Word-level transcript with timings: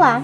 Olá! 0.00 0.22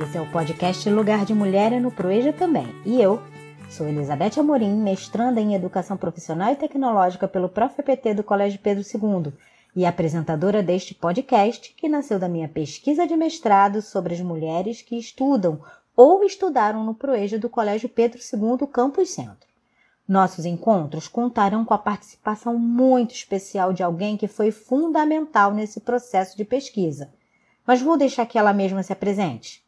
Esse 0.00 0.16
é 0.16 0.22
o 0.22 0.32
podcast 0.32 0.88
Lugar 0.88 1.26
de 1.26 1.34
Mulher 1.34 1.70
é 1.70 1.78
no 1.78 1.92
Proeja 1.92 2.32
também. 2.32 2.66
E 2.82 2.98
eu 2.98 3.20
sou 3.68 3.86
Elizabeth 3.86 4.40
Amorim, 4.40 4.74
mestranda 4.74 5.38
em 5.38 5.54
Educação 5.54 5.98
Profissional 5.98 6.50
e 6.50 6.56
Tecnológica 6.56 7.28
pelo 7.28 7.50
ProfPT 7.50 8.14
do 8.14 8.24
Colégio 8.24 8.58
Pedro 8.60 8.82
II 8.82 9.34
e 9.76 9.84
apresentadora 9.84 10.62
deste 10.62 10.94
podcast 10.94 11.74
que 11.76 11.90
nasceu 11.90 12.18
da 12.18 12.26
minha 12.26 12.48
pesquisa 12.48 13.06
de 13.06 13.14
mestrado 13.14 13.82
sobre 13.82 14.14
as 14.14 14.20
mulheres 14.22 14.80
que 14.80 14.96
estudam 14.96 15.60
ou 15.94 16.24
estudaram 16.24 16.82
no 16.82 16.94
Proeja 16.94 17.38
do 17.38 17.50
Colégio 17.50 17.90
Pedro 17.90 18.18
II 18.18 18.66
Campus 18.66 19.10
Centro. 19.10 19.46
Nossos 20.08 20.46
encontros 20.46 21.06
contarão 21.06 21.66
com 21.66 21.74
a 21.74 21.78
participação 21.78 22.58
muito 22.58 23.14
especial 23.14 23.74
de 23.74 23.82
alguém 23.82 24.16
que 24.16 24.26
foi 24.26 24.50
fundamental 24.50 25.52
nesse 25.52 25.80
processo 25.80 26.34
de 26.34 26.46
pesquisa. 26.46 27.10
Mas 27.66 27.80
vou 27.80 27.96
deixar 27.96 28.26
que 28.26 28.38
ela 28.38 28.52
mesma 28.52 28.82
se 28.82 28.92
apresente. 28.92 29.64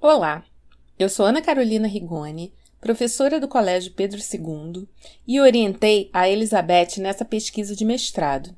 Olá, 0.00 0.44
eu 0.98 1.08
sou 1.08 1.26
Ana 1.26 1.42
Carolina 1.42 1.88
Rigoni, 1.88 2.54
professora 2.80 3.40
do 3.40 3.48
Colégio 3.48 3.92
Pedro 3.92 4.18
II, 4.18 4.88
e 5.26 5.40
orientei 5.40 6.08
a 6.12 6.28
Elizabeth 6.28 6.98
nessa 6.98 7.24
pesquisa 7.24 7.74
de 7.74 7.84
mestrado. 7.84 8.54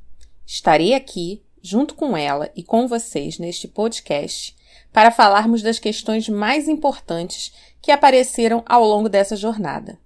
Estarei 0.46 0.94
aqui, 0.94 1.42
junto 1.62 1.94
com 1.94 2.16
ela 2.16 2.50
e 2.54 2.62
com 2.62 2.86
vocês 2.86 3.38
neste 3.38 3.66
podcast, 3.66 4.56
para 4.92 5.10
falarmos 5.10 5.62
das 5.62 5.78
questões 5.78 6.28
mais 6.28 6.68
importantes 6.68 7.52
que 7.80 7.90
apareceram 7.90 8.62
ao 8.66 8.84
longo 8.84 9.08
dessa 9.08 9.34
jornada. 9.34 9.98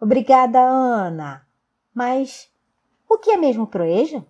Obrigada, 0.00 0.58
Ana. 0.58 1.46
Mas 1.94 2.50
o 3.08 3.18
que 3.18 3.30
é 3.30 3.36
mesmo 3.36 3.66
Proeja? 3.66 4.24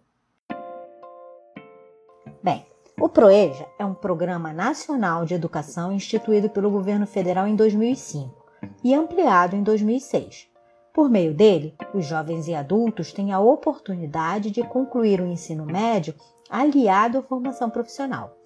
Bem, 2.43 2.65
o 3.01 3.09
Proeja 3.09 3.67
é 3.79 3.85
um 3.85 3.95
programa 3.95 4.53
nacional 4.53 5.25
de 5.25 5.33
educação 5.33 5.93
instituído 5.93 6.51
pelo 6.51 6.71
governo 6.71 7.07
federal 7.07 7.47
em 7.47 7.55
2005 7.55 8.35
e 8.83 8.93
ampliado 8.93 9.55
em 9.55 9.63
2006. 9.63 10.49
Por 10.93 11.09
meio 11.09 11.33
dele, 11.33 11.77
os 11.95 12.05
jovens 12.05 12.49
e 12.49 12.55
adultos 12.55 13.13
têm 13.13 13.33
a 13.33 13.39
oportunidade 13.39 14.51
de 14.51 14.65
concluir 14.65 15.21
o 15.21 15.27
ensino 15.27 15.65
médio 15.65 16.13
aliado 16.51 17.19
à 17.19 17.23
formação 17.23 17.71
profissional. 17.71 18.37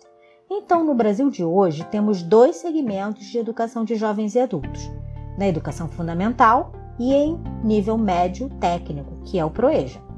Então, 0.51 0.85
no 0.85 0.95
Brasil 0.95 1.31
de 1.31 1.43
hoje, 1.43 1.83
temos 1.85 2.23
dois 2.23 2.57
segmentos 2.57 3.25
de 3.25 3.39
educação 3.39 3.85
de 3.85 3.95
jovens 3.95 4.35
e 4.35 4.41
adultos: 4.41 4.83
na 5.39 5.49
educação 5.49 5.89
fundamental 5.89 6.73
e 6.99 7.15
em 7.15 7.41
nível 7.65 7.97
médio 7.97 8.51
técnico, 8.61 9.17
que 9.25 9.39
é 9.39 9.45
o 9.45 9.51
Proeja. 9.51 10.12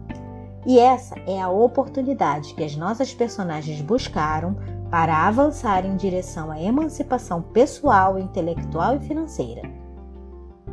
E 0.66 0.78
essa 0.78 1.14
é 1.26 1.40
a 1.40 1.50
oportunidade 1.50 2.54
que 2.54 2.64
as 2.64 2.74
nossas 2.74 3.12
personagens 3.12 3.80
buscaram 3.82 4.56
para 4.90 5.26
avançar 5.26 5.84
em 5.84 5.96
direção 5.96 6.50
à 6.50 6.60
emancipação 6.60 7.42
pessoal, 7.42 8.18
intelectual 8.18 8.96
e 8.96 9.00
financeira. 9.00 9.62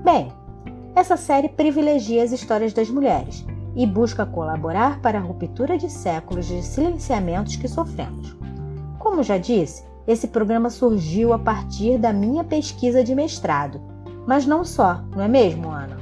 Bem, 0.03 0.31
essa 0.95 1.17
série 1.17 1.49
privilegia 1.49 2.23
as 2.23 2.31
histórias 2.31 2.73
das 2.73 2.89
mulheres 2.89 3.45
e 3.75 3.85
busca 3.85 4.25
colaborar 4.25 5.01
para 5.01 5.17
a 5.17 5.21
ruptura 5.21 5.77
de 5.77 5.89
séculos 5.89 6.45
de 6.45 6.61
silenciamentos 6.61 7.55
que 7.55 7.67
sofremos. 7.67 8.35
Como 8.99 9.23
já 9.23 9.37
disse, 9.37 9.83
esse 10.07 10.27
programa 10.27 10.69
surgiu 10.69 11.33
a 11.33 11.39
partir 11.39 11.97
da 11.97 12.11
minha 12.11 12.43
pesquisa 12.43 13.03
de 13.03 13.15
mestrado, 13.15 13.81
mas 14.27 14.45
não 14.45 14.63
só, 14.63 15.01
não 15.15 15.23
é 15.23 15.27
mesmo, 15.27 15.69
Ana? 15.69 15.97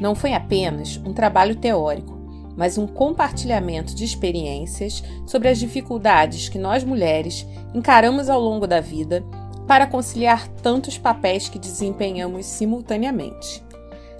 Não 0.00 0.14
foi 0.14 0.34
apenas 0.34 1.00
um 1.04 1.12
trabalho 1.12 1.56
teórico, 1.56 2.21
mas 2.56 2.78
um 2.78 2.86
compartilhamento 2.86 3.94
de 3.94 4.04
experiências 4.04 5.02
sobre 5.26 5.48
as 5.48 5.58
dificuldades 5.58 6.48
que 6.48 6.58
nós 6.58 6.84
mulheres 6.84 7.46
encaramos 7.74 8.28
ao 8.28 8.40
longo 8.40 8.66
da 8.66 8.80
vida 8.80 9.24
para 9.66 9.86
conciliar 9.86 10.48
tantos 10.48 10.98
papéis 10.98 11.48
que 11.48 11.58
desempenhamos 11.58 12.46
simultaneamente. 12.46 13.64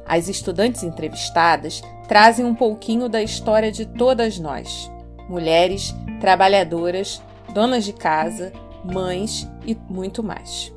As 0.06 0.28
estudantes 0.28 0.82
entrevistadas 0.82 1.82
trazem 2.08 2.44
um 2.44 2.54
pouquinho 2.54 3.08
da 3.08 3.22
história 3.22 3.70
de 3.70 3.86
todas 3.86 4.38
nós, 4.38 4.90
mulheres, 5.28 5.94
trabalhadoras, 6.20 7.22
donas 7.52 7.84
de 7.84 7.92
casa, 7.92 8.52
mães 8.84 9.48
e 9.66 9.76
muito 9.88 10.22
mais. 10.22 10.72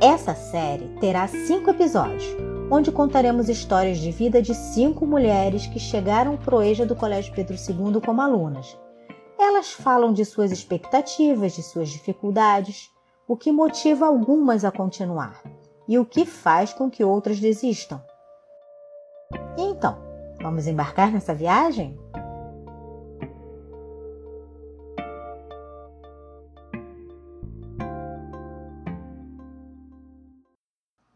Essa 0.00 0.34
série 0.34 0.88
terá 1.00 1.26
cinco 1.26 1.70
episódios, 1.70 2.24
onde 2.70 2.90
contaremos 2.90 3.48
histórias 3.48 3.98
de 3.98 4.10
vida 4.10 4.42
de 4.42 4.54
cinco 4.54 5.06
mulheres 5.06 5.66
que 5.66 5.78
chegaram 5.78 6.36
pro 6.36 6.62
EJA 6.62 6.84
do 6.84 6.96
Colégio 6.96 7.32
Pedro 7.34 7.54
II 7.54 8.00
como 8.04 8.20
alunas. 8.20 8.76
Elas 9.38 9.70
falam 9.70 10.12
de 10.12 10.24
suas 10.24 10.50
expectativas, 10.50 11.54
de 11.54 11.62
suas 11.62 11.88
dificuldades, 11.88 12.90
o 13.28 13.36
que 13.36 13.52
motiva 13.52 14.06
algumas 14.06 14.64
a 14.64 14.70
continuar 14.70 15.42
e 15.88 15.98
o 15.98 16.04
que 16.04 16.24
faz 16.24 16.72
com 16.72 16.90
que 16.90 17.04
outras 17.04 17.38
desistam. 17.38 18.02
Então, 19.56 19.98
vamos 20.40 20.66
embarcar 20.66 21.12
nessa 21.12 21.34
viagem? 21.34 21.98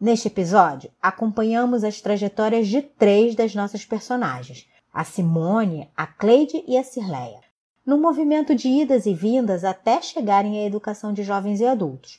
Neste 0.01 0.29
episódio, 0.29 0.91
acompanhamos 1.03 1.85
as 1.85 2.01
trajetórias 2.01 2.67
de 2.69 2.81
três 2.81 3.35
das 3.35 3.55
nossas 3.55 3.85
personagens, 3.85 4.67
a 4.91 5.05
Simone, 5.05 5.91
a 5.95 6.07
Cleide 6.07 6.65
e 6.67 6.79
a 6.79 6.83
Cirleia, 6.83 7.41
no 7.85 7.99
movimento 7.99 8.55
de 8.55 8.67
idas 8.67 9.05
e 9.05 9.13
vindas 9.13 9.63
até 9.63 10.01
chegarem 10.01 10.59
à 10.59 10.67
educação 10.67 11.13
de 11.13 11.23
jovens 11.23 11.61
e 11.61 11.67
adultos. 11.67 12.19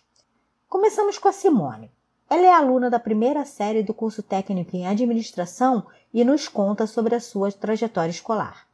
Começamos 0.70 1.18
com 1.18 1.28
a 1.28 1.32
Simone. 1.32 1.90
Ela 2.30 2.46
é 2.46 2.54
aluna 2.54 2.88
da 2.88 3.00
primeira 3.00 3.46
série 3.46 3.82
do 3.82 3.96
curso 3.96 4.22
técnico 4.22 4.76
em 4.76 4.86
administração 4.86 5.88
e 6.14 6.24
nos 6.24 6.48
conta 6.48 6.86
sobre 6.86 7.16
a 7.16 7.20
sua 7.20 7.52
trajetória 7.52 8.12
escolar. 8.12 8.68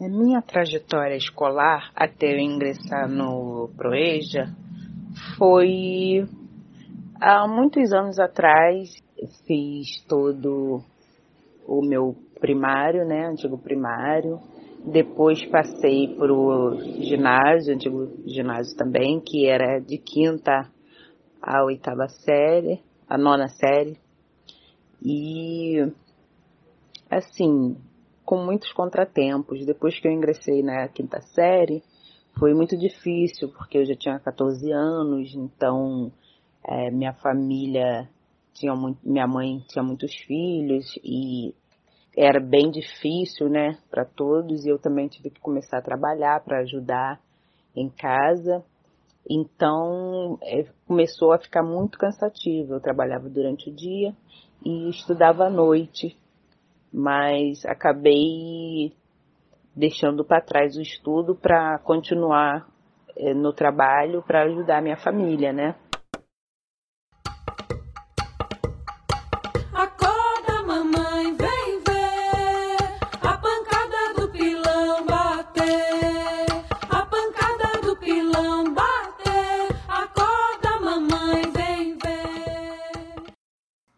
A 0.00 0.08
minha 0.08 0.42
trajetória 0.42 1.16
escolar 1.16 1.92
até 1.94 2.34
eu 2.34 2.38
ingressar 2.40 3.08
no 3.08 3.70
Proeja 3.76 4.52
foi 5.38 6.28
Há 7.18 7.48
muitos 7.48 7.94
anos 7.94 8.18
atrás, 8.18 8.94
fiz 9.46 10.04
todo 10.06 10.82
o 11.66 11.80
meu 11.80 12.14
primário, 12.38 13.06
né, 13.06 13.26
antigo 13.26 13.56
primário. 13.56 14.38
Depois 14.84 15.42
passei 15.46 16.14
para 16.14 16.30
o 16.30 16.78
ginásio, 17.00 17.74
antigo 17.74 18.12
ginásio 18.26 18.76
também, 18.76 19.18
que 19.18 19.46
era 19.46 19.78
de 19.78 19.96
quinta 19.96 20.70
à 21.40 21.64
oitava 21.64 22.06
série, 22.06 22.82
a 23.08 23.16
nona 23.16 23.48
série. 23.48 23.98
E, 25.02 25.90
assim, 27.10 27.78
com 28.26 28.44
muitos 28.44 28.70
contratempos. 28.74 29.64
Depois 29.64 29.98
que 29.98 30.06
eu 30.06 30.12
ingressei 30.12 30.62
na 30.62 30.86
quinta 30.88 31.22
série, 31.22 31.82
foi 32.38 32.52
muito 32.52 32.76
difícil, 32.76 33.48
porque 33.48 33.78
eu 33.78 33.86
já 33.86 33.96
tinha 33.96 34.20
14 34.20 34.70
anos, 34.70 35.34
então 35.34 36.12
é, 36.66 36.90
minha 36.90 37.12
família 37.12 38.08
tinha 38.52 38.74
muito, 38.74 38.98
minha 39.04 39.26
mãe 39.26 39.60
tinha 39.68 39.84
muitos 39.84 40.12
filhos 40.26 40.84
e 41.04 41.54
era 42.16 42.40
bem 42.40 42.70
difícil, 42.70 43.48
né, 43.48 43.78
para 43.90 44.04
todos. 44.04 44.64
E 44.64 44.68
eu 44.68 44.78
também 44.78 45.06
tive 45.06 45.30
que 45.30 45.40
começar 45.40 45.78
a 45.78 45.82
trabalhar 45.82 46.42
para 46.42 46.60
ajudar 46.60 47.20
em 47.74 47.88
casa. 47.88 48.64
Então 49.28 50.38
é, 50.42 50.64
começou 50.86 51.32
a 51.32 51.38
ficar 51.38 51.62
muito 51.62 51.98
cansativo. 51.98 52.74
Eu 52.74 52.80
trabalhava 52.80 53.28
durante 53.28 53.70
o 53.70 53.74
dia 53.74 54.14
e 54.64 54.88
estudava 54.88 55.46
à 55.46 55.50
noite, 55.50 56.16
mas 56.92 57.64
acabei 57.66 58.92
deixando 59.74 60.24
para 60.24 60.40
trás 60.40 60.76
o 60.76 60.80
estudo 60.80 61.34
para 61.36 61.78
continuar 61.80 62.66
é, 63.16 63.34
no 63.34 63.52
trabalho 63.52 64.22
para 64.22 64.44
ajudar 64.44 64.82
minha 64.82 64.96
família, 64.96 65.52
né? 65.52 65.74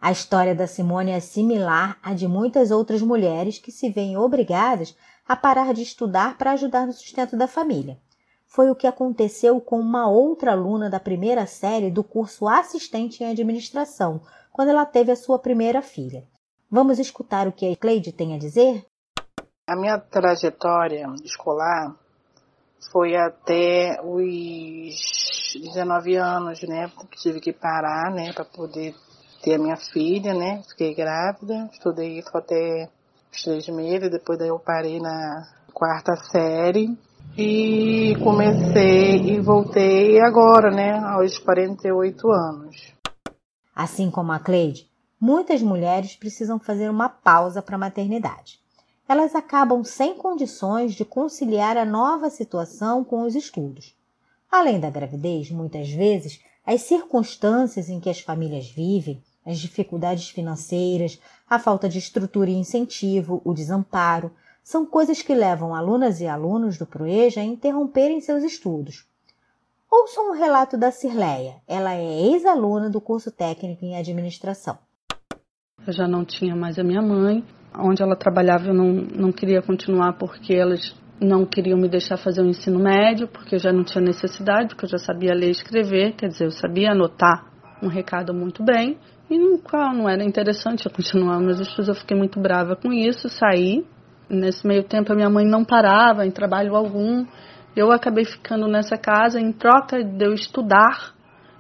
A 0.09 0.11
história 0.11 0.55
da 0.55 0.67
Simone 0.67 1.11
é 1.11 1.21
similar 1.21 1.99
à 2.03 2.15
de 2.15 2.27
muitas 2.27 2.71
outras 2.71 3.03
mulheres 3.03 3.59
que 3.59 3.71
se 3.71 3.91
veem 3.91 4.17
obrigadas 4.17 4.97
a 5.29 5.37
parar 5.37 5.75
de 5.75 5.83
estudar 5.83 6.39
para 6.39 6.53
ajudar 6.53 6.87
no 6.87 6.95
sustento 6.95 7.37
da 7.37 7.47
família. 7.47 7.99
Foi 8.47 8.71
o 8.71 8.75
que 8.75 8.87
aconteceu 8.87 9.61
com 9.61 9.79
uma 9.79 10.09
outra 10.09 10.53
aluna 10.53 10.89
da 10.89 10.99
primeira 10.99 11.45
série 11.45 11.91
do 11.91 12.03
curso 12.03 12.49
Assistente 12.49 13.23
em 13.23 13.31
Administração, 13.31 14.23
quando 14.51 14.71
ela 14.71 14.87
teve 14.87 15.13
a 15.13 15.17
sua 15.17 15.39
primeira 15.39 15.83
filha. 15.83 16.25
Vamos 16.71 16.99
escutar 16.99 17.47
o 17.47 17.53
que 17.53 17.71
a 17.71 17.77
Cleide 17.77 18.11
tem 18.11 18.35
a 18.35 18.39
dizer? 18.39 18.87
A 19.67 19.77
minha 19.77 19.99
trajetória 19.99 21.07
escolar 21.23 21.95
foi 22.91 23.15
até 23.15 24.01
os 24.03 25.53
19 25.55 26.17
anos, 26.17 26.63
né? 26.63 26.91
Tive 27.21 27.41
que 27.43 27.53
parar, 27.53 28.11
né, 28.11 28.33
para 28.33 28.47
poder 28.47 28.95
ter 29.43 29.55
a 29.55 29.59
minha 29.59 29.77
filha, 29.77 30.35
né? 30.35 30.63
Fiquei 30.69 30.95
grávida, 30.95 31.69
estudei 31.73 32.19
isso 32.19 32.37
até 32.37 32.89
os 33.33 33.43
três 33.43 33.69
meses, 33.69 34.11
depois 34.11 34.39
daí 34.39 34.49
eu 34.49 34.59
parei 34.59 35.01
na 35.01 35.47
quarta 35.73 36.17
série 36.17 36.97
e 37.37 38.17
comecei 38.23 39.35
e 39.35 39.41
voltei 39.41 40.21
agora, 40.21 40.71
né, 40.71 40.99
aos 40.99 41.39
48 41.39 42.31
anos. 42.31 42.95
Assim 43.75 44.11
como 44.11 44.33
a 44.33 44.41
Cleide, 44.41 44.89
muitas 45.21 45.63
mulheres 45.63 46.17
precisam 46.17 46.59
fazer 46.59 46.91
uma 46.91 47.09
pausa 47.09 47.63
para 47.63 47.77
a 47.77 47.79
maternidade. 47.79 48.59
Elas 49.09 49.35
acabam 49.35 49.85
sem 49.85 50.17
condições 50.17 50.95
de 50.95 51.05
conciliar 51.05 51.77
a 51.77 51.85
nova 51.85 52.29
situação 52.29 53.05
com 53.05 53.23
os 53.23 53.35
estudos. 53.35 53.95
Além 54.51 54.81
da 54.81 54.91
gravidez, 54.91 55.51
muitas 55.51 55.91
vezes, 55.91 56.41
as 56.69 56.83
circunstâncias 56.83 57.89
em 57.89 57.99
que 57.99 58.11
as 58.11 58.21
famílias 58.21 58.69
vivem, 58.69 59.23
as 59.47 59.59
dificuldades 59.59 60.29
financeiras, 60.29 61.19
a 61.49 61.59
falta 61.59 61.89
de 61.89 61.99
estrutura 61.99 62.51
e 62.51 62.55
incentivo, 62.55 63.41
o 63.43 63.55
desamparo, 63.55 64.31
são 64.63 64.85
coisas 64.85 65.23
que 65.23 65.35
levam 65.35 65.75
alunas 65.75 66.21
e 66.21 66.27
alunos 66.27 66.77
do 66.77 66.85
Proeja 66.85 67.41
a 67.41 67.45
interromperem 67.45 68.21
seus 68.21 68.45
estudos. 68.45 69.07
Ouça 69.91 70.21
um 70.21 70.33
relato 70.33 70.77
da 70.77 70.91
Cirleia. 70.91 71.55
Ela 71.67 71.95
é 71.95 72.21
ex-aluna 72.33 72.91
do 72.91 73.01
curso 73.01 73.31
técnico 73.31 73.83
em 73.83 73.97
administração. 73.97 74.77
Eu 75.87 75.93
já 75.95 76.07
não 76.07 76.23
tinha 76.23 76.55
mais 76.55 76.79
a 76.79 76.85
minha 76.85 77.01
mãe. 77.01 77.43
Onde 77.75 78.03
ela 78.03 78.15
trabalhava 78.15 78.67
eu 78.67 78.75
não, 78.75 78.93
não 78.93 79.33
queria 79.33 79.63
continuar 79.63 80.19
porque 80.19 80.53
elas 80.53 80.95
não 81.21 81.45
queriam 81.45 81.79
me 81.79 81.89
deixar 81.89 82.17
fazer 82.17 82.43
o 82.43 82.47
ensino 82.47 82.79
médio, 82.79 83.29
porque 83.29 83.57
eu 83.57 83.59
já 83.59 83.73
não 83.73 83.85
tinha 83.85 84.03
necessidade, 84.03 84.69
porque 84.69 84.85
eu 84.85 84.91
já 84.91 84.99
sabia 84.99 85.35
ler 85.35 85.49
e 85.49 85.51
escrever, 85.51 86.13
quer 86.13 86.29
dizer, 86.29 86.45
eu 86.45 86.51
sabia 86.51 86.93
anotar 86.93 87.47
um 87.83 87.89
recado 87.89 88.35
muito 88.35 88.63
bem, 88.65 88.99
e 89.31 89.39
no 89.39 89.59
qual 89.59 89.93
não 89.93 90.09
era 90.09 90.25
interessante 90.25 90.87
eu 90.87 90.93
continuar 90.93 91.39
meus 91.39 91.61
estudos. 91.61 91.89
Eu 91.89 91.95
fiquei 91.95 92.17
muito 92.17 92.41
brava 92.41 92.75
com 92.75 92.93
isso, 92.93 93.29
saí. 93.29 93.85
Nesse 94.29 94.67
meio 94.67 94.85
tempo 94.85 95.13
a 95.13 95.17
minha 95.17 95.29
mãe 95.29 95.45
não 95.45 95.65
parava 95.65 96.27
em 96.27 96.31
trabalho 96.31 96.75
algum. 96.75 97.27
Eu 97.77 97.93
acabei 97.93 98.25
ficando 98.25 98.67
nessa 98.67 98.97
casa 98.97 99.39
em 99.39 99.53
troca 99.53 100.03
de 100.03 100.25
eu 100.25 100.33
estudar. 100.33 101.15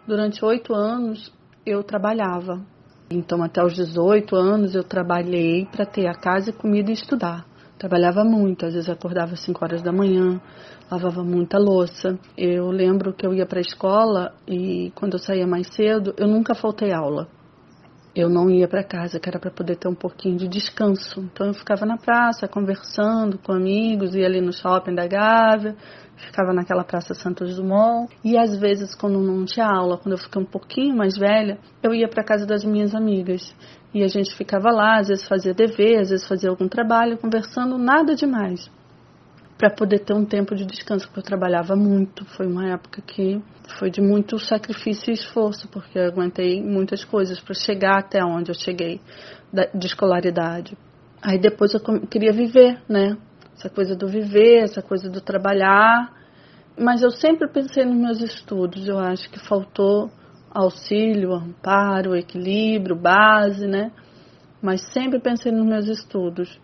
Durante 0.07 0.43
oito 0.43 0.75
anos 0.75 1.31
eu 1.67 1.83
trabalhava. 1.83 2.65
Então 3.11 3.43
até 3.43 3.63
os 3.63 3.75
18 3.75 4.35
anos 4.35 4.75
eu 4.75 4.83
trabalhei 4.83 5.67
para 5.67 5.85
ter 5.85 6.07
a 6.07 6.15
casa, 6.15 6.53
comida 6.53 6.91
e 6.91 6.95
estudar. 6.95 7.45
Trabalhava 7.79 8.25
muito, 8.25 8.67
às 8.67 8.75
vezes 8.75 8.89
acordava 8.89 9.35
às 9.35 9.41
5 9.45 9.65
horas 9.65 9.83
da 9.83 9.93
manhã, 9.93 10.41
lavava 10.91 11.23
muita 11.23 11.59
louça. 11.59 12.19
Eu 12.37 12.71
lembro 12.71 13.13
que 13.13 13.27
eu 13.27 13.33
ia 13.33 13.47
para 13.47 13.59
a 13.59 13.63
escola 13.63 14.35
e 14.47 14.91
quando 14.95 15.13
eu 15.15 15.19
saía 15.19 15.47
mais 15.47 15.69
cedo, 15.75 16.13
eu 16.19 16.27
nunca 16.27 16.55
faltei 16.55 16.93
aula 16.93 17.29
eu 18.21 18.29
não 18.29 18.51
ia 18.51 18.67
para 18.67 18.83
casa, 18.83 19.21
que 19.21 19.29
era 19.29 19.39
para 19.39 19.51
poder 19.51 19.77
ter 19.77 19.87
um 19.87 19.95
pouquinho 19.95 20.37
de 20.37 20.49
descanso. 20.49 21.21
Então 21.21 21.47
eu 21.47 21.55
ficava 21.55 21.87
na 21.87 21.97
praça 21.97 22.49
conversando 22.49 23.39
com 23.39 23.53
amigos, 23.53 24.15
ia 24.15 24.27
ali 24.27 24.41
no 24.41 24.53
shopping 24.53 24.95
da 24.95 25.07
Gávea, 25.07 25.77
ficava 26.17 26.53
naquela 26.53 26.83
praça 26.83 27.15
Santos 27.15 27.55
Dumont. 27.57 28.13
E 28.25 28.37
às 28.37 28.59
vezes, 28.59 28.95
quando 28.95 29.21
não 29.21 29.45
tinha 29.45 29.67
aula, 29.67 29.99
quando 29.99 30.13
eu 30.13 30.19
fiquei 30.19 30.43
um 30.43 30.45
pouquinho 30.45 30.97
mais 30.97 31.17
velha, 31.17 31.59
eu 31.81 31.95
ia 31.95 32.09
para 32.09 32.25
casa 32.25 32.45
das 32.45 32.65
minhas 32.65 32.93
amigas. 32.93 33.55
E 33.95 34.03
a 34.03 34.09
gente 34.09 34.35
ficava 34.37 34.71
lá, 34.71 34.99
às 34.99 35.09
vezes 35.09 35.27
fazia 35.27 35.55
dever, 35.55 36.01
às 36.01 36.11
vezes 36.11 36.27
fazia 36.27 36.51
algum 36.51 36.69
trabalho, 36.69 37.19
conversando, 37.19 37.79
nada 37.79 38.15
demais 38.15 38.71
para 39.59 39.71
poder 39.71 39.99
ter 39.99 40.15
um 40.15 40.25
tempo 40.25 40.55
de 40.55 40.65
descanso, 40.65 41.07
porque 41.09 41.19
eu 41.19 41.25
trabalhava 41.25 41.75
muito. 41.75 42.25
Foi 42.25 42.47
uma 42.47 42.69
época 42.69 43.03
que 43.03 43.43
foi 43.77 43.91
de 43.91 44.01
muito 44.01 44.39
sacrifício 44.39 45.11
e 45.11 45.15
esforço, 45.15 45.69
porque 45.69 45.99
eu 45.99 46.05
aguentei 46.07 46.63
muitas 46.63 47.05
coisas 47.05 47.41
para 47.41 47.55
chegar 47.55 47.99
até 47.99 48.25
onde 48.25 48.53
eu 48.53 48.55
cheguei 48.55 49.01
de 49.75 49.87
escolaridade. 49.87 50.79
Aí 51.21 51.39
depois 51.39 51.75
eu 51.75 51.81
queria 52.07 52.33
viver, 52.33 52.81
né? 52.89 53.17
Essa 53.57 53.69
coisa 53.69 53.97
do 53.97 54.07
viver, 54.07 54.63
essa 54.63 54.81
coisa 54.81 55.11
do 55.11 55.21
trabalhar. 55.21 56.15
Mas 56.79 57.03
eu 57.03 57.11
sempre 57.11 57.49
pensei 57.49 57.85
nos 57.85 57.97
meus 57.97 58.23
estudos. 58.23 58.87
Eu 58.87 59.01
acho 59.01 59.29
que 59.29 59.41
faltou 59.41 60.09
auxílio, 60.51 61.33
amparo, 61.33 62.17
equilíbrio, 62.17 62.97
base, 62.97 63.67
né? 63.67 63.93
Mas 64.63 64.83
sempre 64.93 65.21
pensei 65.21 65.53
nos 65.53 65.67
meus 65.67 65.87
estudos. 65.87 66.61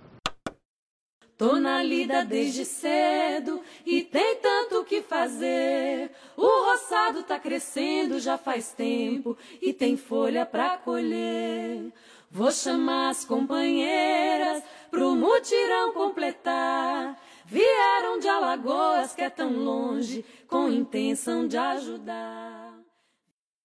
Tô 1.37 1.57
na 1.57 1.83
lida 1.83 2.25
desde 2.25 2.65
cedo 2.65 3.61
e 3.85 4.03
tem 4.03 4.37
tanto 4.37 4.79
o 4.79 4.85
que 4.85 5.03
fazer. 5.03 6.13
O 6.37 6.71
roçado 6.71 7.25
tá 7.25 7.41
crescendo 7.41 8.21
já 8.21 8.39
faz 8.39 8.73
tempo 8.73 9.37
e 9.61 9.73
tem 9.73 9.97
folha 9.97 10.47
pra 10.47 10.79
colher. 10.79 11.93
Vou 12.31 12.53
chamar 12.53 13.11
as 13.11 13.25
companheiras 13.25 14.63
pro 14.91 15.17
mutirão 15.17 15.93
completar. 15.93 17.21
Vieram 17.47 18.19
de 18.21 18.29
Alagoas, 18.29 19.15
que 19.15 19.23
é 19.23 19.29
tão 19.29 19.53
longe, 19.53 20.25
com 20.49 20.69
intenção 20.69 21.47
de 21.47 21.57
ajudar. 21.57 22.64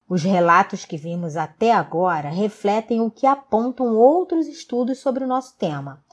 Os 0.09 0.23
relatos 0.23 0.85
que 0.85 0.97
vimos 0.97 1.37
até 1.37 1.71
agora 1.71 2.29
refletem 2.29 2.99
o 2.99 3.11
que 3.11 3.27
apontam 3.27 3.95
outros 3.95 4.47
estudos 4.47 4.97
sobre 4.97 5.23
o 5.23 5.27
nosso 5.27 5.55
tema. 5.55 6.03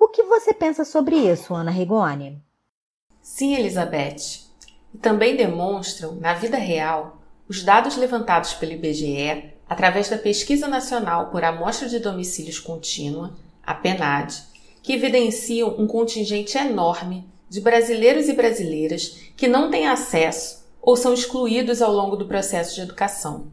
O 0.00 0.08
que 0.08 0.22
você 0.22 0.54
pensa 0.54 0.86
sobre 0.86 1.16
isso, 1.16 1.54
Ana 1.54 1.70
Rigoni? 1.70 2.42
Sim, 3.20 3.54
Elizabeth. 3.54 4.46
E 4.94 4.96
também 4.96 5.36
demonstram, 5.36 6.14
na 6.14 6.32
vida 6.32 6.56
real, 6.56 7.18
os 7.46 7.62
dados 7.62 7.98
levantados 7.98 8.54
pelo 8.54 8.72
IBGE 8.72 9.52
através 9.68 10.08
da 10.08 10.16
Pesquisa 10.16 10.66
Nacional 10.66 11.28
por 11.28 11.44
Amostra 11.44 11.90
de 11.90 11.98
Domicílios 11.98 12.58
Contínua, 12.58 13.36
a 13.62 13.74
PENAD, 13.74 14.34
que 14.82 14.94
evidenciam 14.94 15.74
um 15.78 15.86
contingente 15.86 16.56
enorme 16.56 17.28
de 17.50 17.60
brasileiros 17.60 18.28
e 18.28 18.32
brasileiras 18.32 19.30
que 19.36 19.46
não 19.46 19.70
têm 19.70 19.86
acesso 19.86 20.65
ou 20.86 20.96
são 20.96 21.12
excluídos 21.12 21.82
ao 21.82 21.92
longo 21.92 22.14
do 22.14 22.28
processo 22.28 22.76
de 22.76 22.82
educação. 22.82 23.50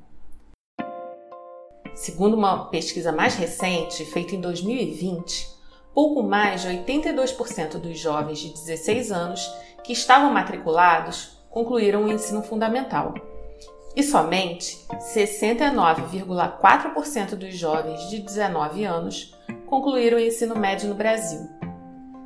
Segundo 1.96 2.38
uma 2.38 2.66
pesquisa 2.66 3.12
mais 3.12 3.34
recente, 3.34 4.06
feita 4.06 4.36
em 4.36 4.42
2020, 4.42 5.50
pouco 5.96 6.22
mais 6.22 6.62
de 6.62 6.68
82% 6.68 7.80
dos 7.80 7.98
jovens 7.98 8.38
de 8.38 8.50
16 8.50 9.12
anos 9.12 9.52
que 9.84 9.94
estavam 9.94 10.32
matriculados 10.32 11.40
concluíram 11.50 12.04
o 12.04 12.12
ensino 12.12 12.44
fundamental. 12.44 13.16
E 13.96 14.04
somente 14.04 14.86
69,4% 15.16 17.36
dos 17.36 17.58
jovens 17.58 18.12
de 18.12 18.20
19 18.20 18.86
anos 18.86 19.36
concluíram 19.66 20.20
o 20.20 20.22
ensino 20.22 20.56
médio 20.56 20.90
no 20.90 20.96
Brasil. 20.96 21.50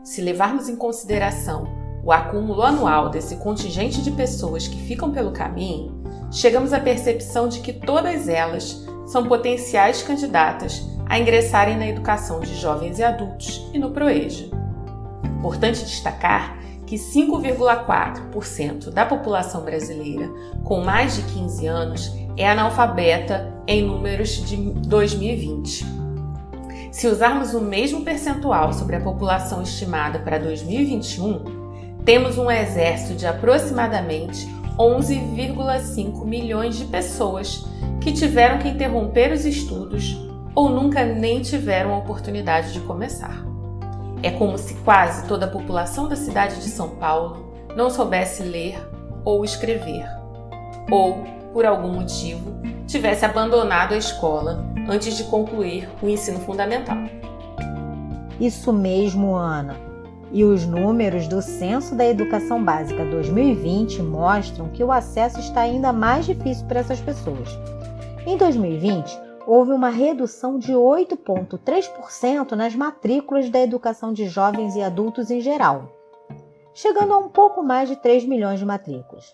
Se 0.03 0.19
levarmos 0.21 0.67
em 0.67 0.75
consideração 0.75 1.76
o 2.07 2.11
acúmulo 2.13 2.63
anual 2.63 3.09
desse 3.09 3.35
contingente 3.35 4.01
de 4.01 4.11
pessoas 4.11 4.65
que 4.65 4.81
ficam 4.83 5.11
pelo 5.11 5.33
caminho, 5.33 6.01
chegamos 6.31 6.71
à 6.71 6.79
percepção 6.79 7.49
de 7.49 7.59
que 7.59 7.73
todas 7.73 8.29
elas 8.29 8.87
são 9.05 9.25
potenciais 9.25 10.01
candidatas 10.01 10.87
a 11.05 11.19
ingressarem 11.19 11.75
na 11.75 11.85
educação 11.85 12.39
de 12.39 12.55
jovens 12.55 12.97
e 12.99 13.03
adultos 13.03 13.69
e 13.73 13.79
no 13.79 13.91
PROEJA. 13.91 14.45
Importante 15.37 15.83
destacar 15.83 16.57
que 16.85 16.95
5,4% 16.95 18.89
da 18.89 19.05
população 19.05 19.65
brasileira 19.65 20.31
com 20.63 20.85
mais 20.85 21.17
de 21.17 21.23
15 21.23 21.67
anos 21.67 22.15
é 22.37 22.49
analfabeta 22.49 23.53
em 23.67 23.85
números 23.85 24.45
de 24.47 24.55
2020. 24.55 25.85
Se 26.89 27.05
usarmos 27.09 27.53
o 27.53 27.59
mesmo 27.59 28.05
percentual 28.05 28.71
sobre 28.71 28.95
a 28.95 29.01
população 29.01 29.61
estimada 29.61 30.19
para 30.19 30.37
2021, 30.37 31.56
temos 32.07 32.37
um 32.37 32.49
exército 32.49 33.15
de 33.15 33.27
aproximadamente 33.27 34.47
11,5 34.79 36.23
milhões 36.23 36.77
de 36.77 36.85
pessoas 36.85 37.65
que 37.99 38.13
tiveram 38.13 38.59
que 38.59 38.69
interromper 38.69 39.33
os 39.33 39.43
estudos 39.43 40.17
ou 40.55 40.69
nunca 40.69 41.03
nem 41.03 41.41
tiveram 41.41 41.93
a 41.93 41.97
oportunidade 41.97 42.71
de 42.71 42.79
começar. 42.79 43.45
É 44.23 44.31
como 44.31 44.57
se 44.57 44.75
quase 44.85 45.27
toda 45.27 45.47
a 45.47 45.49
população 45.49 46.07
da 46.07 46.15
cidade 46.15 46.61
de 46.61 46.69
São 46.69 46.91
Paulo 46.91 47.53
não 47.75 47.89
soubesse 47.89 48.41
ler 48.41 48.79
ou 49.25 49.43
escrever, 49.43 50.07
ou, 50.89 51.25
por 51.51 51.65
algum 51.65 51.91
motivo, 51.91 52.55
tivesse 52.87 53.25
abandonado 53.25 53.93
a 53.93 53.97
escola 53.97 54.65
antes 54.87 55.17
de 55.17 55.25
concluir 55.25 55.89
o 56.01 56.07
ensino 56.07 56.39
fundamental. 56.39 56.99
Isso 58.39 58.71
mesmo, 58.71 59.35
Ana. 59.35 59.87
E 60.31 60.43
os 60.43 60.65
números 60.65 61.27
do 61.27 61.41
Censo 61.41 61.96
da 61.96 62.05
Educação 62.05 62.63
Básica 62.63 63.05
2020 63.05 64.01
mostram 64.01 64.69
que 64.69 64.84
o 64.84 64.91
acesso 64.91 65.39
está 65.39 65.62
ainda 65.62 65.93
mais 65.93 66.25
difícil 66.25 66.65
para 66.67 66.81
essas 66.81 67.00
pessoas. 67.00 67.50
Em 68.25 68.36
2020, 68.36 69.17
houve 69.48 69.72
uma 69.72 69.89
redução 69.89 70.60
de 70.60 70.74
8,3% 70.74 72.51
nas 72.51 72.75
matrículas 72.75 73.50
da 73.50 73.62
educação 73.62 74.12
de 74.12 74.27
jovens 74.27 74.75
e 74.75 74.81
adultos 74.81 75.31
em 75.31 75.39
geral. 75.39 75.93
chegando 76.74 77.13
a 77.13 77.17
um 77.17 77.29
pouco 77.29 77.63
mais 77.63 77.89
de 77.89 77.96
3 77.96 78.25
milhões 78.25 78.60
de 78.60 78.65
matrículas. 78.65 79.34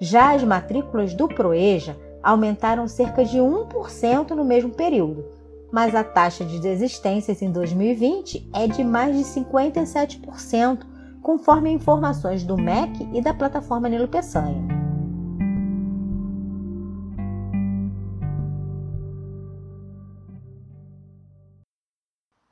Já 0.00 0.34
as 0.34 0.42
matrículas 0.42 1.14
do 1.14 1.28
Proeja 1.28 1.96
aumentaram 2.20 2.88
cerca 2.88 3.24
de 3.24 3.38
1% 3.38 4.30
no 4.30 4.44
mesmo 4.44 4.70
período, 4.70 5.24
mas 5.72 5.94
a 5.94 6.04
taxa 6.04 6.44
de 6.44 6.60
desistências 6.60 7.40
em 7.40 7.50
2020 7.50 8.50
é 8.54 8.68
de 8.68 8.84
mais 8.84 9.16
de 9.16 9.24
57%, 9.24 10.86
conforme 11.22 11.70
informações 11.70 12.44
do 12.44 12.58
MEC 12.58 13.08
e 13.14 13.22
da 13.22 13.32
plataforma 13.32 13.88
Nilo 13.88 14.06
Peçanha. 14.06 14.82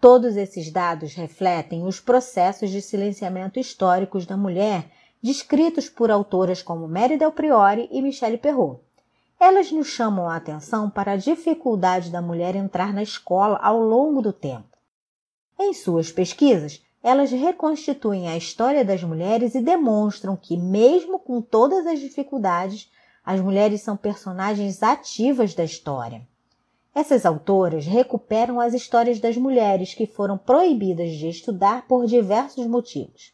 Todos 0.00 0.34
esses 0.34 0.72
dados 0.72 1.14
refletem 1.14 1.84
os 1.84 2.00
processos 2.00 2.70
de 2.70 2.80
silenciamento 2.80 3.60
históricos 3.60 4.24
da 4.24 4.34
mulher 4.34 4.86
descritos 5.22 5.90
por 5.90 6.10
autoras 6.10 6.62
como 6.62 6.88
Mary 6.88 7.18
Del 7.18 7.32
Priori 7.32 7.86
e 7.92 8.00
Michelle 8.00 8.38
Perrault. 8.38 8.80
Elas 9.40 9.72
nos 9.72 9.86
chamam 9.86 10.28
a 10.28 10.36
atenção 10.36 10.90
para 10.90 11.12
a 11.12 11.16
dificuldade 11.16 12.10
da 12.10 12.20
mulher 12.20 12.54
entrar 12.54 12.92
na 12.92 13.02
escola 13.02 13.58
ao 13.62 13.80
longo 13.80 14.20
do 14.20 14.34
tempo. 14.34 14.76
Em 15.58 15.72
suas 15.72 16.12
pesquisas, 16.12 16.84
elas 17.02 17.30
reconstituem 17.30 18.28
a 18.28 18.36
história 18.36 18.84
das 18.84 19.02
mulheres 19.02 19.54
e 19.54 19.62
demonstram 19.62 20.36
que, 20.36 20.58
mesmo 20.58 21.18
com 21.18 21.40
todas 21.40 21.86
as 21.86 21.98
dificuldades, 21.98 22.92
as 23.24 23.40
mulheres 23.40 23.80
são 23.80 23.96
personagens 23.96 24.82
ativas 24.82 25.54
da 25.54 25.64
história. 25.64 26.20
Essas 26.94 27.24
autoras 27.24 27.86
recuperam 27.86 28.60
as 28.60 28.74
histórias 28.74 29.18
das 29.20 29.38
mulheres 29.38 29.94
que 29.94 30.06
foram 30.06 30.36
proibidas 30.36 31.12
de 31.12 31.30
estudar 31.30 31.86
por 31.88 32.04
diversos 32.04 32.66
motivos. 32.66 33.32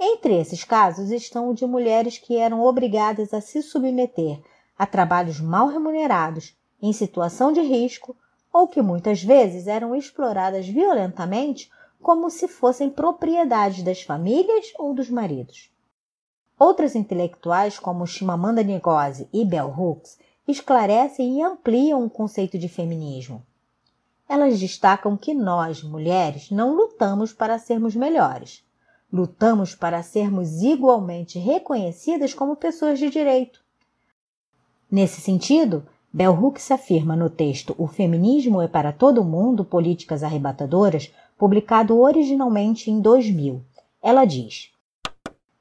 Entre 0.00 0.36
esses 0.36 0.64
casos 0.64 1.12
estão 1.12 1.50
o 1.50 1.54
de 1.54 1.64
mulheres 1.64 2.18
que 2.18 2.36
eram 2.36 2.64
obrigadas 2.64 3.32
a 3.32 3.40
se 3.40 3.62
submeter 3.62 4.40
a 4.78 4.86
trabalhos 4.86 5.40
mal 5.40 5.66
remunerados, 5.66 6.56
em 6.80 6.92
situação 6.92 7.52
de 7.52 7.60
risco, 7.60 8.16
ou 8.52 8.68
que 8.68 8.80
muitas 8.80 9.22
vezes 9.22 9.66
eram 9.66 9.94
exploradas 9.94 10.68
violentamente 10.68 11.70
como 12.00 12.30
se 12.30 12.46
fossem 12.46 12.88
propriedades 12.88 13.82
das 13.82 14.02
famílias 14.02 14.72
ou 14.78 14.94
dos 14.94 15.10
maridos. 15.10 15.70
Outras 16.58 16.94
intelectuais, 16.94 17.78
como 17.78 18.06
Chimamanda 18.06 18.62
Ngozi 18.62 19.28
e 19.32 19.44
Bell 19.44 19.74
Hooks, 19.76 20.18
esclarecem 20.46 21.38
e 21.38 21.42
ampliam 21.42 22.04
o 22.04 22.10
conceito 22.10 22.58
de 22.58 22.68
feminismo. 22.68 23.44
Elas 24.28 24.58
destacam 24.58 25.16
que 25.16 25.34
nós, 25.34 25.82
mulheres, 25.82 26.50
não 26.50 26.74
lutamos 26.74 27.32
para 27.32 27.58
sermos 27.58 27.94
melhores. 27.94 28.64
Lutamos 29.10 29.74
para 29.74 30.02
sermos 30.02 30.62
igualmente 30.62 31.38
reconhecidas 31.38 32.34
como 32.34 32.56
pessoas 32.56 32.98
de 32.98 33.08
direito. 33.08 33.62
Nesse 34.90 35.20
sentido, 35.20 35.84
Bell 36.12 36.32
Hooks 36.32 36.70
afirma 36.70 37.14
no 37.14 37.28
texto 37.28 37.74
O 37.76 37.86
Feminismo 37.86 38.62
é 38.62 38.68
para 38.68 38.92
todo 38.92 39.24
mundo 39.24 39.64
políticas 39.64 40.22
arrebatadoras, 40.22 41.12
publicado 41.36 41.98
originalmente 41.98 42.90
em 42.90 43.00
2000. 43.00 43.60
Ela 44.02 44.24
diz: 44.24 44.70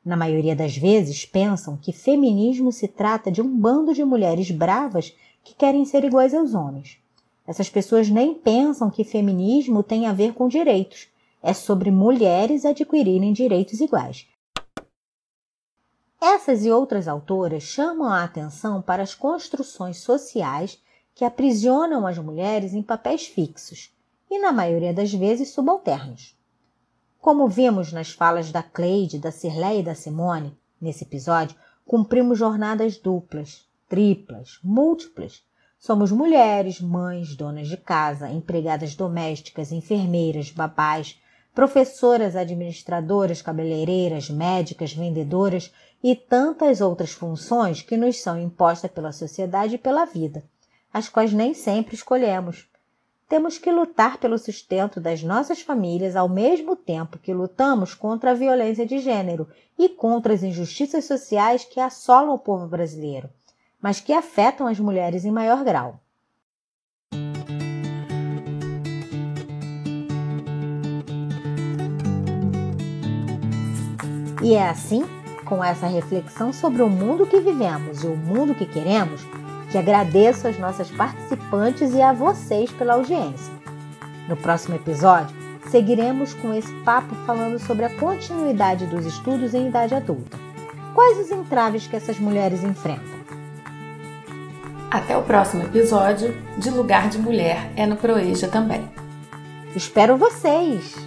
na 0.07 0.15
maioria 0.15 0.55
das 0.55 0.77
vezes, 0.77 1.25
pensam 1.25 1.75
que 1.75 1.91
feminismo 1.91 2.71
se 2.71 2.87
trata 2.87 3.29
de 3.29 3.41
um 3.41 3.59
bando 3.59 3.93
de 3.93 4.05
mulheres 4.05 4.49
bravas 4.49 5.13
que 5.43 5.53
querem 5.53 5.83
ser 5.83 6.05
iguais 6.05 6.33
aos 6.33 6.53
homens. 6.53 6.97
Essas 7.45 7.69
pessoas 7.69 8.09
nem 8.09 8.33
pensam 8.33 8.89
que 8.89 9.03
feminismo 9.03 9.83
tem 9.83 10.05
a 10.05 10.13
ver 10.13 10.33
com 10.33 10.47
direitos. 10.47 11.09
É 11.43 11.51
sobre 11.51 11.91
mulheres 11.91 12.63
adquirirem 12.63 13.33
direitos 13.33 13.81
iguais. 13.81 14.25
Essas 16.19 16.65
e 16.65 16.71
outras 16.71 17.07
autoras 17.07 17.63
chamam 17.63 18.07
a 18.07 18.23
atenção 18.23 18.81
para 18.81 19.03
as 19.03 19.13
construções 19.13 19.97
sociais 19.97 20.81
que 21.13 21.23
aprisionam 21.23 22.07
as 22.07 22.17
mulheres 22.17 22.73
em 22.73 22.81
papéis 22.81 23.27
fixos 23.27 23.95
e, 24.29 24.39
na 24.39 24.51
maioria 24.51 24.93
das 24.93 25.13
vezes, 25.13 25.49
subalternos. 25.49 26.35
Como 27.19 27.47
vimos 27.47 27.91
nas 27.91 28.11
falas 28.11 28.51
da 28.51 28.63
Cleide, 28.63 29.19
da 29.19 29.31
Cirlé 29.31 29.79
e 29.79 29.83
da 29.83 29.95
Simone, 29.95 30.57
nesse 30.79 31.03
episódio, 31.03 31.55
cumprimos 31.85 32.37
jornadas 32.37 32.97
duplas, 32.97 33.67
triplas, 33.87 34.59
múltiplas. 34.63 35.43
Somos 35.79 36.11
mulheres, 36.11 36.81
mães, 36.81 37.35
donas 37.35 37.67
de 37.67 37.77
casa, 37.77 38.29
empregadas 38.29 38.95
domésticas, 38.95 39.71
enfermeiras, 39.71 40.51
babás, 40.51 41.19
professoras, 41.53 42.35
administradoras, 42.35 43.41
cabeleireiras, 43.41 44.29
médicas, 44.29 44.93
vendedoras 44.93 45.71
e 46.03 46.15
tantas 46.15 46.81
outras 46.81 47.11
funções 47.11 47.81
que 47.81 47.97
nos 47.97 48.21
são 48.21 48.39
impostas 48.39 48.91
pela 48.91 49.11
sociedade 49.11 49.75
e 49.75 49.79
pela 49.79 50.05
vida, 50.05 50.43
as 50.93 51.09
quais 51.09 51.33
nem 51.33 51.53
sempre 51.53 51.95
escolhemos 51.95 52.67
temos 53.27 53.57
que 53.57 53.69
lutar 53.69 54.17
pelo 54.17 54.37
sustento 54.37 55.01
das 55.01 55.21
nossas 55.21 55.61
famílias 55.61 56.15
ao 56.15 56.29
mesmo 56.29 56.75
tempo 56.75 57.19
que 57.19 57.33
lutamos 57.33 57.93
contra 57.93 58.31
a 58.31 58.33
violência 58.33 58.85
de 58.85 58.99
gênero 58.99 59.47
e 59.77 59.89
contra 59.89 60.33
as 60.33 60.43
injustiças 60.43 61.05
sociais 61.05 61.65
que 61.65 61.79
assolam 61.79 62.33
o 62.33 62.39
povo 62.39 62.67
brasileiro, 62.67 63.29
mas 63.81 63.99
que 63.99 64.13
afetam 64.13 64.65
as 64.65 64.79
mulheres 64.79 65.25
em 65.25 65.31
maior 65.31 65.63
grau. 65.63 65.99
E 74.41 74.53
é 74.53 74.69
assim, 74.69 75.03
com 75.47 75.63
essa 75.63 75.87
reflexão 75.87 76.51
sobre 76.51 76.81
o 76.81 76.89
mundo 76.89 77.25
que 77.25 77.39
vivemos 77.39 78.03
e 78.03 78.07
o 78.07 78.15
mundo 78.15 78.53
que 78.53 78.65
queremos, 78.65 79.21
que 79.71 79.77
agradeço 79.77 80.47
às 80.47 80.57
nossas 80.57 80.89
participantes 80.91 81.93
e 81.93 82.01
a 82.01 82.13
vocês 82.13 82.71
pela 82.71 82.93
audiência. 82.93 83.53
No 84.27 84.35
próximo 84.35 84.75
episódio, 84.75 85.35
seguiremos 85.69 86.33
com 86.35 86.53
esse 86.53 86.73
papo 86.81 87.15
falando 87.25 87.59
sobre 87.59 87.85
a 87.85 87.95
continuidade 87.95 88.85
dos 88.87 89.05
estudos 89.05 89.53
em 89.53 89.67
idade 89.67 89.95
adulta. 89.95 90.37
Quais 90.93 91.19
os 91.19 91.31
entraves 91.31 91.87
que 91.87 91.95
essas 91.95 92.19
mulheres 92.19 92.63
enfrentam? 92.63 93.17
Até 94.89 95.17
o 95.17 95.23
próximo 95.23 95.63
episódio 95.63 96.35
de 96.57 96.69
Lugar 96.69 97.09
de 97.09 97.19
Mulher 97.19 97.71
é 97.75 97.85
no 97.85 97.97
Proeja 97.97 98.47
também. 98.47 98.89
Espero 99.75 100.17
vocês! 100.17 101.06